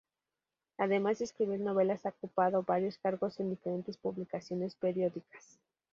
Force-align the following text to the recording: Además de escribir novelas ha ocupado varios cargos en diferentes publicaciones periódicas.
Además 0.79 1.19
de 1.19 1.25
escribir 1.25 1.59
novelas 1.59 2.07
ha 2.07 2.09
ocupado 2.09 2.63
varios 2.63 2.97
cargos 2.97 3.39
en 3.39 3.51
diferentes 3.51 3.97
publicaciones 3.97 4.73
periódicas. 4.73 5.59